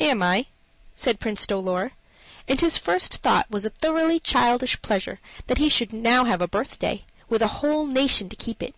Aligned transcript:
"Am 0.00 0.22
I?" 0.22 0.46
said 0.94 1.20
Prince 1.20 1.46
Dolor; 1.46 1.92
and 2.48 2.58
his 2.58 2.78
first 2.78 3.16
thought 3.18 3.50
was 3.50 3.66
a 3.66 3.68
thoroughly 3.68 4.18
childish 4.18 4.80
pleasure 4.80 5.20
that 5.46 5.58
he 5.58 5.68
should 5.68 5.92
now 5.92 6.24
have 6.24 6.40
a 6.40 6.48
birthday, 6.48 7.04
with 7.28 7.42
a 7.42 7.48
whole 7.60 7.84
nation 7.86 8.30
to 8.30 8.36
keep 8.36 8.62
it. 8.62 8.74